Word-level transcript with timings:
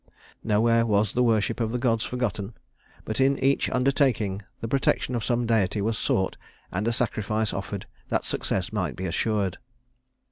Nowhere 0.43 0.83
was 0.83 1.13
the 1.13 1.21
worship 1.21 1.59
of 1.59 1.71
the 1.71 1.77
gods 1.77 2.03
forgotten, 2.03 2.55
but 3.05 3.21
in 3.21 3.37
each 3.37 3.69
undertaking 3.69 4.41
the 4.59 4.67
protection 4.67 5.13
of 5.13 5.23
some 5.23 5.45
deity 5.45 5.79
was 5.79 5.95
sought 5.95 6.37
and 6.71 6.87
a 6.87 6.91
sacrifice 6.91 7.53
offered 7.53 7.85
that 8.09 8.25
success 8.25 8.73
might 8.73 8.95
be 8.95 9.05
assured. 9.05 9.59